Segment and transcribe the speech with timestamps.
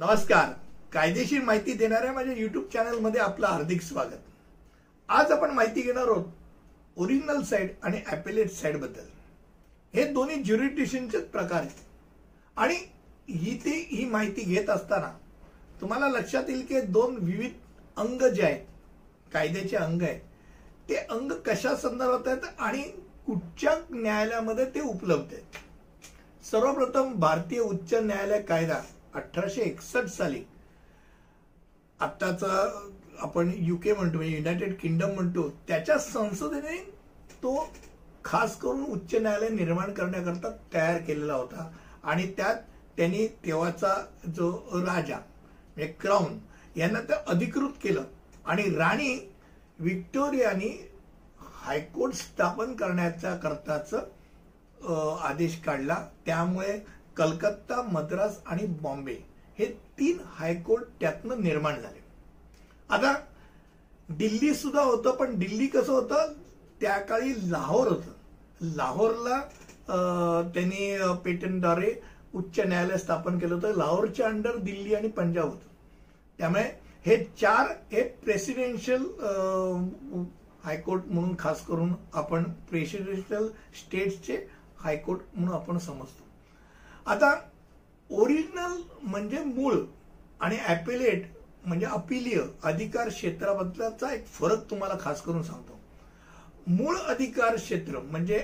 [0.00, 0.52] नमस्कार.
[0.92, 4.18] कायदेशीर माहिती देणाऱ्या माझ्या युट्यूब चॅनलमध्ये आपलं हार्दिक स्वागत.
[5.08, 6.24] आज आपण माहिती घेणार आहोत
[6.96, 9.02] ओरिजिनल साईड आणि ॲपेलेट साईडबद्दल.
[9.94, 11.82] हे दोन्ही ज्युरिडिशनचे प्रकार आहेत.
[12.56, 12.74] आणि
[13.28, 15.12] ही ते ही माहिती घेत असताना
[15.80, 17.52] तुम्हाला लक्षात येईल की दोन विविध
[17.96, 18.64] अंग जे आहेत
[19.32, 20.20] कायद्याचे अंग आहेत
[20.88, 22.82] ते अंग कशा संदर्भात आहेत आणि
[23.26, 25.60] कुठच्या न्यायालयामध्ये ते उपलब्ध आहेत.
[26.44, 28.80] सर्वप्रथम भारतीय उच्च न्यायालय कायदा.
[29.14, 30.42] अठराशे एकसष्ट साली.
[32.00, 32.48] आत्ताचा
[33.20, 36.76] आपण युके म्हणतो म्हणजे युनायटेड किंगडम म्हणतो त्याच्या संसदेने
[37.42, 37.72] तो
[38.24, 41.70] खास करून उच्च न्यायालय निर्माण करण्याकरता तयार केलेला होता.
[42.04, 42.56] आणि त्यात
[42.96, 43.94] त्यांनी तेव्हाचा
[44.36, 46.38] जो राजा म्हणजे क्राऊन
[46.76, 48.04] यांना ते अधिकृत केलं.
[48.44, 49.14] आणि राणी
[49.78, 50.68] विक्टोरियानी
[51.62, 53.94] हायकोर्ट स्थापन करण्याच्या करताच
[55.24, 55.96] आदेश काढला.
[56.26, 56.78] त्यामुळे
[57.16, 59.16] कलकत्ता मद्रास आणि बॉम्बे
[59.58, 59.66] हे
[59.98, 61.98] तीन हायकोर्ट त्यातनं निर्माण झाले.
[62.90, 63.14] आता
[64.08, 66.32] दिल्ली सुद्धा होतं पण दिल्ली कसं होतं?
[66.80, 68.12] त्या काळी लाहोर होतं.
[68.76, 69.40] लाहोरला
[70.54, 71.94] त्यांनी पेटंटद्वारे
[72.34, 73.76] उच्च न्यायालय स्थापन केलं होतं.
[73.76, 75.68] लाहोरच्या अंडर दिल्ली आणि पंजाब होतं.
[76.38, 76.62] त्यामुळे
[77.06, 79.04] हे चार हे प्रेसिडेन्शियल
[80.64, 84.36] हायकोर्ट म्हणून खास करून आपण प्रेसिडेन्शियल स्टेट्सचे
[84.78, 86.24] हायकोर्ट म्हणून आपण समजतो.
[87.06, 87.34] आता
[88.10, 89.74] ओरिजिनल म्हणजे मूळ
[90.40, 91.26] आणि ॲपिलेट
[91.64, 95.78] म्हणजे अपिलीय अधिकार क्षेत्राबद्दलचा एक फरक तुम्हाला खास करून सांगतो.
[96.66, 98.42] मूळ अधिकार क्षेत्र म्हणजे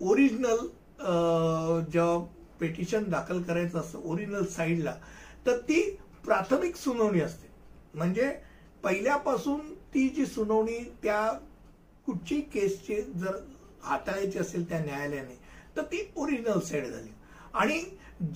[0.00, 0.66] ओरिजिनल
[1.92, 2.18] जेव्हा
[2.60, 4.94] पेटिशन दाखल करायचं असतं ओरिजिनल साईडला
[5.46, 5.80] तर ती
[6.24, 7.46] प्राथमिक सुनावणी असते.
[7.94, 8.30] म्हणजे
[8.84, 9.60] पहिल्यापासून
[9.94, 11.22] ती जी सुनावणी त्या
[12.06, 13.36] कुठची केसचे जर
[13.82, 15.38] हाताळायची असेल त्या न्यायालयाने
[15.76, 17.10] तर ती ओरिजिनल साईड झाली.
[17.54, 17.82] आणि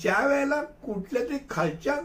[0.01, 1.97] ज्या वेळेला कुठल्या तरी खालच्या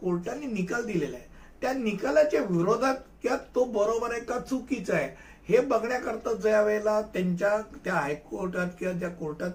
[0.00, 1.26] कोर्टाने निकाल दिलेला आहे
[1.62, 5.08] त्या निकालाच्या विरोधात किंवा तो बरोबर आहे का चुकीचा आहे
[5.48, 9.50] हे बघण्याकरता ज्या वेळेला त्यांच्या त्या हायकोर्टात किंवा ज्या कोर्टात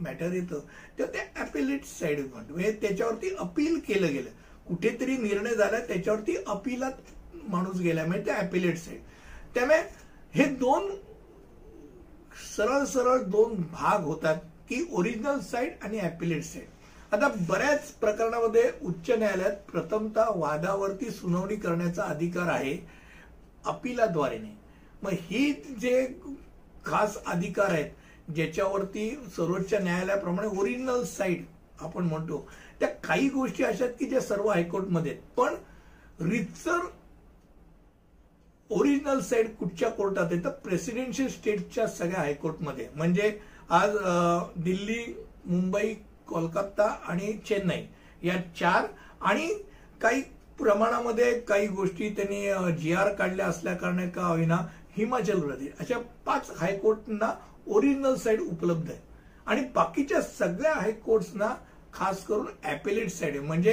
[0.00, 0.60] मॅटर येतं
[0.98, 4.30] तर ते अपिलेट साईड म्हणतो म्हणजे त्याच्यावरती अपील केलं गेलं.
[4.68, 9.00] कुठेतरी निर्णय झाला त्याच्यावरती अपिलात माणूस गेला म्हणजे ते अपिलेट साईड
[9.54, 9.78] त्यामुळे
[10.34, 10.88] हे दोन
[12.56, 14.36] सरळ सरळ दोन भाग होतात.
[14.68, 22.02] की ओरिजिनल साईड आणि अपिलेट साईड आता बऱ्याच प्रकरणामध्ये उच्च न्यायालयात प्रथमतः वादावरती सुनावणी करण्याचा
[22.02, 22.76] अधिकार आहे
[23.64, 24.54] अपिलाद्वारे नाही
[25.02, 26.06] मग ही जे
[26.84, 31.44] खास अधिकार आहेत ज्याच्यावरती सर्वोच्च न्यायालयाप्रमाणे ओरिजिनल साईड
[31.80, 32.46] आपण म्हणतो
[32.80, 35.22] त्या काही गोष्टी अशा आहेत की ज्या सर्व हायकोर्टमध्ये आहेत.
[35.36, 35.54] पण
[36.30, 36.78] रितसर
[38.74, 40.42] ओरिजिनल साईड कुठच्या कोर्टात आहे?
[40.44, 42.86] तर प्रेसिडेन्शियल स्टेटच्या सगळ्या हायकोर्टमध्ये.
[42.96, 43.38] म्हणजे
[43.70, 43.96] आज
[44.64, 45.04] दिल्ली
[45.46, 45.94] मुंबई
[46.28, 47.82] कोलकाता आणि चेन्नई
[48.22, 48.86] या चार
[49.20, 49.48] आणि
[50.00, 50.22] काही
[50.58, 54.56] प्रमाणामध्ये काही गोष्टी त्यांनी जी आर काढल्या असल्या कारणे का होईना
[54.96, 55.68] हिमाचल प्रदेश.
[55.80, 57.32] अशा पाच हायकोर्टना
[57.66, 59.00] ओरिजिनल साईड उपलब्ध आहे.
[59.46, 61.54] आणि बाकीच्या सगळ्या हायकोर्ट्सना
[61.92, 63.46] खास करून ॲपेलेट साईड आहे.
[63.46, 63.72] म्हणजे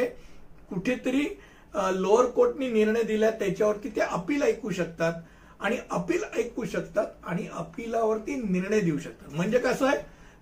[0.69, 1.25] कुठेतरी
[1.73, 5.21] लोअर कोर्टनी निर्णय दिला त्याच्यावरती ते अपील ऐकू शकतात
[5.59, 9.33] आणि अपील ऐकू शकतात आणि अपिलावरती निर्णय देऊ शकतात.
[9.35, 9.97] म्हणजे कसं आहे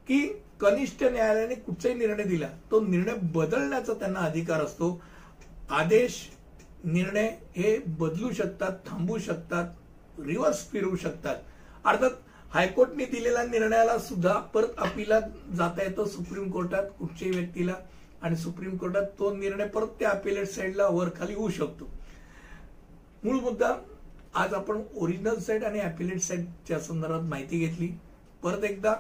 [0.08, 0.22] की
[0.62, 5.02] कनिष्ठ न्यायालयाने कुठचाही निर्णय दिला तो निर्णय बदलण्याचा त्यांना अधिकार असतो.
[5.70, 6.18] आदेश
[6.84, 11.36] निर्णय हे बदलू शकतात थांबू शकतात रिव्हर्स फिरवू शकतात.
[11.86, 12.12] अर्थात
[12.52, 15.22] हायकोर्टने दिलेल्या निर्णयाला सुद्धा परत अपिलात
[15.56, 17.74] जाता येतो सुप्रीम कोर्टात कुठच्याही व्यक्तीला.
[18.22, 21.90] आणि सुप्रीम कोर्टात तो निर्णय परत त्या अपिलेट साईडला वर खाली होऊ शकतो.
[23.24, 23.74] मूळ मुद्दा
[24.34, 27.88] आज आपण ओरिजिनल साईड आणि अपिलेट साईडच्या संदर्भात माहिती घेतली.
[28.44, 28.94] परत एकदा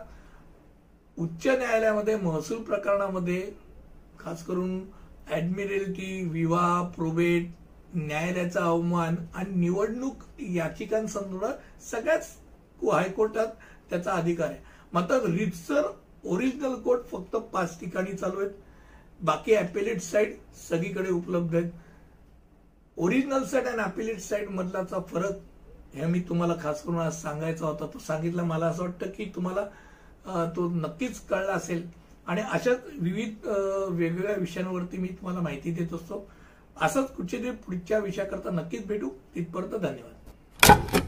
[1.18, 3.52] उच्च न्यायालयामध्ये महसूल प्रकरणामध्ये
[4.20, 4.80] खास करून
[5.32, 7.50] ऍडमिरल्टी विवाह प्रोबेट
[7.96, 12.36] न्यायालयाचा अवमान आणि निवडणूक याचिकांसंदर्भात सगळ्याच
[12.94, 13.48] हायकोर्टात
[13.90, 14.60] त्याचा अधिकार आहे.
[14.94, 15.82] मात्र रितसर
[16.26, 18.52] ओरिजिनल कोर्ट फक्त पाच ठिकाणी चालू आहेत.
[19.22, 20.34] बाकी अपिलेट साईड
[20.70, 21.72] सगळीकडे उपलब्ध आहेत.
[22.98, 27.86] ओरिजिनल साईड आणि अपिलेट साईड मधलाचा फरक हे मी तुम्हाला खास करून आज सांगायचा होता.
[27.86, 29.66] तो सांगितला मला असं वाटतं की तुम्हाला
[30.56, 31.88] तो नक्कीच कळला असेल.
[32.28, 36.28] आणि अशाच विविध वेगवेगळ्या विषयांवरती मी तुम्हाला माहिती देत असतो.
[36.78, 39.10] असंच कुठच्या पुढच्या विषयाकरता नक्कीच भेटू.
[39.36, 41.00] तिथपर्यंत धन्यवाद.